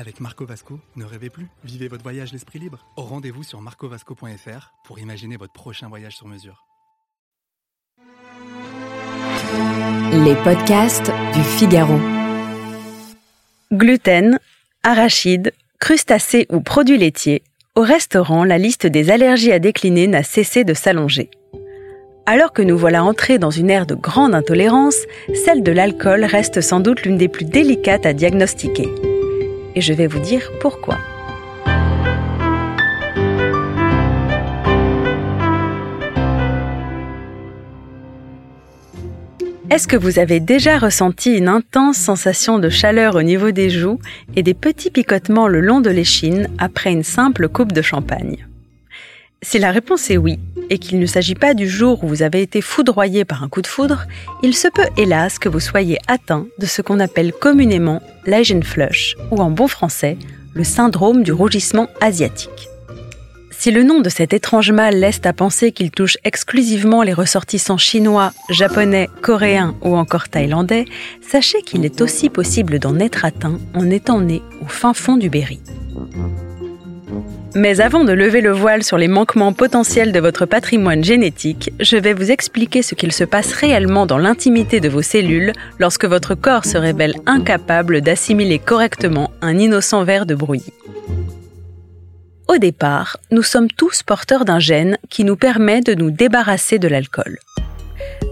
Avec 0.00 0.20
Marco 0.20 0.46
Vasco, 0.46 0.78
ne 0.94 1.04
rêvez 1.04 1.28
plus, 1.28 1.48
vivez 1.64 1.88
votre 1.88 2.04
voyage 2.04 2.32
l'esprit 2.32 2.60
libre. 2.60 2.86
Au 2.96 3.02
rendez-vous 3.02 3.42
sur 3.42 3.60
marcovasco.fr 3.60 4.72
pour 4.84 5.00
imaginer 5.00 5.36
votre 5.36 5.52
prochain 5.52 5.88
voyage 5.88 6.14
sur 6.14 6.28
mesure. 6.28 6.64
Les 10.12 10.36
podcasts 10.44 11.10
du 11.34 11.42
Figaro. 11.42 11.98
Gluten, 13.72 14.38
arachides, 14.84 15.52
crustacés 15.80 16.46
ou 16.48 16.60
produits 16.60 16.98
laitiers, 16.98 17.42
au 17.74 17.82
restaurant, 17.82 18.44
la 18.44 18.58
liste 18.58 18.86
des 18.86 19.10
allergies 19.10 19.50
à 19.50 19.58
décliner 19.58 20.06
n'a 20.06 20.22
cessé 20.22 20.62
de 20.62 20.74
s'allonger. 20.74 21.28
Alors 22.24 22.52
que 22.52 22.62
nous 22.62 22.78
voilà 22.78 23.02
entrés 23.02 23.40
dans 23.40 23.50
une 23.50 23.68
ère 23.68 23.86
de 23.86 23.96
grande 23.96 24.36
intolérance, 24.36 24.98
celle 25.44 25.64
de 25.64 25.72
l'alcool 25.72 26.24
reste 26.24 26.60
sans 26.60 26.78
doute 26.78 27.02
l'une 27.02 27.18
des 27.18 27.28
plus 27.28 27.46
délicates 27.46 28.06
à 28.06 28.12
diagnostiquer. 28.12 28.86
Et 29.74 29.80
je 29.80 29.92
vais 29.92 30.06
vous 30.06 30.20
dire 30.20 30.50
pourquoi. 30.60 30.96
Est-ce 39.70 39.86
que 39.86 39.96
vous 39.96 40.18
avez 40.18 40.40
déjà 40.40 40.78
ressenti 40.78 41.36
une 41.36 41.46
intense 41.46 41.98
sensation 41.98 42.58
de 42.58 42.68
chaleur 42.68 43.14
au 43.14 43.22
niveau 43.22 43.52
des 43.52 43.70
joues 43.70 44.00
et 44.34 44.42
des 44.42 44.54
petits 44.54 44.90
picotements 44.90 45.46
le 45.46 45.60
long 45.60 45.80
de 45.80 45.90
l'échine 45.90 46.48
après 46.58 46.90
une 46.90 47.04
simple 47.04 47.48
coupe 47.48 47.72
de 47.72 47.82
champagne? 47.82 48.47
Si 49.40 49.58
la 49.58 49.70
réponse 49.70 50.10
est 50.10 50.16
oui, 50.16 50.38
et 50.68 50.78
qu'il 50.78 50.98
ne 50.98 51.06
s'agit 51.06 51.36
pas 51.36 51.54
du 51.54 51.68
jour 51.68 52.02
où 52.02 52.08
vous 52.08 52.22
avez 52.22 52.42
été 52.42 52.60
foudroyé 52.60 53.24
par 53.24 53.42
un 53.42 53.48
coup 53.48 53.62
de 53.62 53.68
foudre, 53.68 54.06
il 54.42 54.54
se 54.54 54.68
peut 54.68 54.88
hélas 54.96 55.38
que 55.38 55.48
vous 55.48 55.60
soyez 55.60 55.98
atteint 56.08 56.46
de 56.58 56.66
ce 56.66 56.82
qu'on 56.82 57.00
appelle 57.00 57.32
communément 57.32 58.02
l'Asian 58.26 58.62
flush, 58.62 59.16
ou 59.30 59.36
en 59.38 59.50
bon 59.50 59.68
français, 59.68 60.18
le 60.54 60.64
syndrome 60.64 61.22
du 61.22 61.32
rougissement 61.32 61.88
asiatique. 62.00 62.68
Si 63.50 63.70
le 63.70 63.82
nom 63.82 64.00
de 64.00 64.08
cet 64.08 64.32
étrange 64.32 64.70
mal 64.70 64.98
laisse 64.98 65.20
à 65.24 65.32
penser 65.32 65.72
qu'il 65.72 65.90
touche 65.90 66.16
exclusivement 66.24 67.02
les 67.02 67.12
ressortissants 67.12 67.78
chinois, 67.78 68.32
japonais, 68.50 69.08
coréens 69.22 69.74
ou 69.82 69.96
encore 69.96 70.28
thaïlandais, 70.28 70.84
sachez 71.28 71.62
qu'il 71.62 71.84
est 71.84 72.00
aussi 72.00 72.28
possible 72.28 72.78
d'en 72.78 72.98
être 72.98 73.24
atteint 73.24 73.58
en 73.74 73.90
étant 73.90 74.20
né 74.20 74.42
au 74.62 74.66
fin 74.66 74.94
fond 74.94 75.16
du 75.16 75.28
Berry. 75.28 75.60
Mais 77.58 77.80
avant 77.80 78.04
de 78.04 78.12
lever 78.12 78.40
le 78.40 78.52
voile 78.52 78.84
sur 78.84 78.98
les 78.98 79.08
manquements 79.08 79.52
potentiels 79.52 80.12
de 80.12 80.20
votre 80.20 80.46
patrimoine 80.46 81.02
génétique, 81.02 81.72
je 81.80 81.96
vais 81.96 82.12
vous 82.12 82.30
expliquer 82.30 82.82
ce 82.82 82.94
qu'il 82.94 83.10
se 83.10 83.24
passe 83.24 83.52
réellement 83.52 84.06
dans 84.06 84.16
l'intimité 84.16 84.78
de 84.78 84.88
vos 84.88 85.02
cellules 85.02 85.52
lorsque 85.80 86.04
votre 86.04 86.36
corps 86.36 86.64
se 86.64 86.78
révèle 86.78 87.14
incapable 87.26 88.00
d'assimiler 88.00 88.60
correctement 88.60 89.32
un 89.40 89.58
innocent 89.58 90.04
verre 90.04 90.24
de 90.24 90.36
brouillis. 90.36 90.72
Au 92.46 92.58
départ, 92.58 93.16
nous 93.32 93.42
sommes 93.42 93.68
tous 93.72 94.04
porteurs 94.04 94.44
d'un 94.44 94.60
gène 94.60 94.96
qui 95.10 95.24
nous 95.24 95.34
permet 95.36 95.80
de 95.80 95.94
nous 95.94 96.12
débarrasser 96.12 96.78
de 96.78 96.86
l'alcool. 96.86 97.40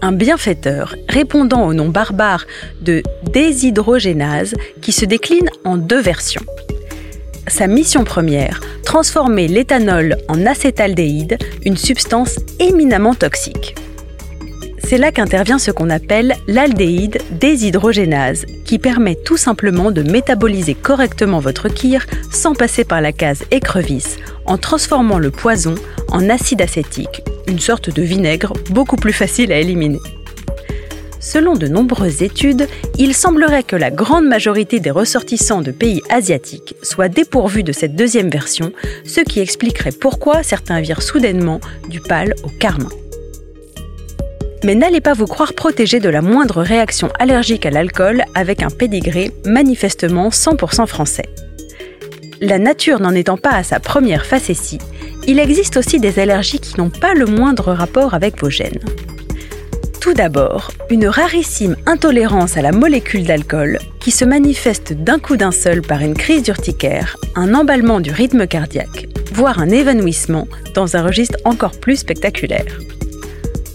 Un 0.00 0.12
bienfaiteur 0.12 0.96
répondant 1.10 1.66
au 1.66 1.74
nom 1.74 1.90
barbare 1.90 2.46
de 2.80 3.02
déshydrogénase 3.30 4.54
qui 4.80 4.92
se 4.92 5.04
décline 5.04 5.50
en 5.64 5.76
deux 5.76 6.00
versions. 6.00 6.46
Sa 7.48 7.66
mission 7.66 8.04
première, 8.04 8.60
transformer 8.84 9.48
l'éthanol 9.48 10.16
en 10.28 10.46
acétaldéhyde, 10.46 11.38
une 11.64 11.76
substance 11.76 12.38
éminemment 12.58 13.14
toxique. 13.14 13.74
C'est 14.84 14.98
là 14.98 15.12
qu'intervient 15.12 15.58
ce 15.58 15.70
qu'on 15.70 15.90
appelle 15.90 16.34
l'aldéhyde 16.48 17.18
déshydrogénase, 17.30 18.44
qui 18.64 18.78
permet 18.78 19.14
tout 19.14 19.36
simplement 19.36 19.90
de 19.90 20.02
métaboliser 20.02 20.74
correctement 20.74 21.38
votre 21.38 21.68
kir 21.68 22.06
sans 22.32 22.54
passer 22.54 22.84
par 22.84 23.00
la 23.00 23.12
case 23.12 23.44
écrevisse, 23.50 24.18
en 24.46 24.58
transformant 24.58 25.18
le 25.18 25.30
poison 25.30 25.74
en 26.08 26.28
acide 26.28 26.62
acétique, 26.62 27.22
une 27.46 27.60
sorte 27.60 27.90
de 27.90 28.02
vinaigre 28.02 28.52
beaucoup 28.70 28.96
plus 28.96 29.12
facile 29.12 29.52
à 29.52 29.58
éliminer. 29.58 30.00
Selon 31.20 31.52
de 31.52 31.68
nombreuses 31.68 32.22
études, 32.22 32.66
il 32.98 33.14
semblerait 33.14 33.62
que 33.62 33.76
la 33.76 33.90
grande 33.90 34.24
majorité 34.24 34.80
des 34.80 34.90
ressortissants 34.90 35.60
de 35.60 35.70
pays 35.70 36.00
asiatiques 36.08 36.74
soient 36.82 37.10
dépourvus 37.10 37.62
de 37.62 37.72
cette 37.72 37.94
deuxième 37.94 38.30
version, 38.30 38.72
ce 39.04 39.20
qui 39.20 39.40
expliquerait 39.40 39.92
pourquoi 39.92 40.42
certains 40.42 40.80
virent 40.80 41.02
soudainement 41.02 41.60
du 41.90 42.00
pâle 42.00 42.34
au 42.42 42.48
carmin. 42.48 42.88
Mais 44.64 44.74
n'allez 44.74 45.02
pas 45.02 45.12
vous 45.12 45.26
croire 45.26 45.52
protégé 45.52 46.00
de 46.00 46.08
la 46.08 46.22
moindre 46.22 46.62
réaction 46.62 47.10
allergique 47.18 47.66
à 47.66 47.70
l'alcool 47.70 48.24
avec 48.34 48.62
un 48.62 48.70
pédigré 48.70 49.30
manifestement 49.44 50.30
100% 50.30 50.86
français. 50.86 51.28
La 52.40 52.58
nature 52.58 53.00
n'en 53.00 53.14
étant 53.14 53.36
pas 53.36 53.52
à 53.52 53.62
sa 53.62 53.78
première 53.78 54.24
facétie, 54.24 54.78
il 55.26 55.38
existe 55.38 55.76
aussi 55.76 56.00
des 56.00 56.18
allergies 56.18 56.60
qui 56.60 56.78
n'ont 56.78 56.88
pas 56.88 57.12
le 57.12 57.26
moindre 57.26 57.72
rapport 57.72 58.14
avec 58.14 58.40
vos 58.40 58.48
gènes. 58.48 58.80
Tout 60.00 60.14
d'abord, 60.14 60.70
une 60.88 61.06
rarissime 61.06 61.76
intolérance 61.84 62.56
à 62.56 62.62
la 62.62 62.72
molécule 62.72 63.24
d'alcool 63.24 63.78
qui 64.00 64.10
se 64.10 64.24
manifeste 64.24 64.94
d'un 64.94 65.18
coup 65.18 65.36
d'un 65.36 65.52
seul 65.52 65.82
par 65.82 66.00
une 66.00 66.14
crise 66.14 66.42
d'urticaire, 66.42 67.18
un 67.36 67.54
emballement 67.54 68.00
du 68.00 68.10
rythme 68.10 68.46
cardiaque, 68.46 69.08
voire 69.32 69.58
un 69.58 69.68
évanouissement 69.68 70.48
dans 70.74 70.96
un 70.96 71.02
registre 71.02 71.36
encore 71.44 71.78
plus 71.78 71.96
spectaculaire. 71.96 72.80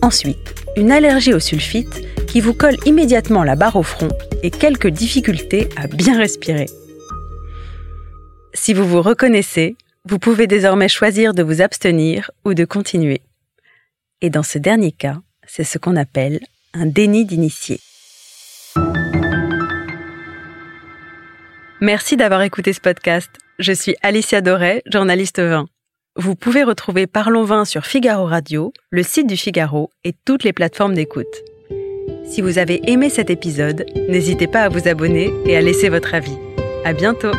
Ensuite, 0.00 0.54
une 0.76 0.90
allergie 0.90 1.34
au 1.34 1.38
sulfite 1.38 2.02
qui 2.26 2.40
vous 2.40 2.54
colle 2.54 2.76
immédiatement 2.86 3.44
la 3.44 3.54
barre 3.54 3.76
au 3.76 3.82
front 3.82 4.08
et 4.42 4.50
quelques 4.50 4.88
difficultés 4.88 5.68
à 5.76 5.86
bien 5.86 6.16
respirer. 6.16 6.66
Si 8.54 8.72
vous 8.72 8.86
vous 8.86 9.02
reconnaissez, 9.02 9.76
vous 10.06 10.18
pouvez 10.18 10.46
désormais 10.46 10.88
choisir 10.88 11.34
de 11.34 11.42
vous 11.42 11.60
abstenir 11.60 12.30
ou 12.46 12.54
de 12.54 12.64
continuer. 12.64 13.20
Et 14.22 14.30
dans 14.30 14.42
ce 14.42 14.56
dernier 14.56 14.92
cas, 14.92 15.18
c'est 15.46 15.64
ce 15.64 15.78
qu'on 15.78 15.96
appelle 15.96 16.40
un 16.74 16.86
déni 16.86 17.24
d'initié. 17.24 17.80
Merci 21.80 22.16
d'avoir 22.16 22.42
écouté 22.42 22.72
ce 22.72 22.80
podcast. 22.80 23.30
Je 23.58 23.72
suis 23.72 23.96
Alicia 24.02 24.40
Doré, 24.40 24.82
journaliste 24.90 25.40
vin. 25.40 25.66
Vous 26.16 26.34
pouvez 26.34 26.62
retrouver 26.62 27.06
Parlons 27.06 27.44
Vin 27.44 27.64
sur 27.64 27.84
Figaro 27.84 28.24
Radio, 28.24 28.72
le 28.90 29.02
site 29.02 29.26
du 29.26 29.36
Figaro 29.36 29.90
et 30.04 30.14
toutes 30.24 30.44
les 30.44 30.54
plateformes 30.54 30.94
d'écoute. 30.94 31.26
Si 32.24 32.40
vous 32.40 32.58
avez 32.58 32.80
aimé 32.90 33.10
cet 33.10 33.30
épisode, 33.30 33.84
n'hésitez 34.08 34.46
pas 34.46 34.62
à 34.62 34.68
vous 34.68 34.88
abonner 34.88 35.30
et 35.44 35.56
à 35.56 35.60
laisser 35.60 35.88
votre 35.88 36.14
avis. 36.14 36.36
À 36.84 36.92
bientôt! 36.92 37.32